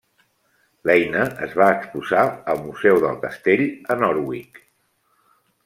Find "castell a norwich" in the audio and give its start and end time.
3.27-4.59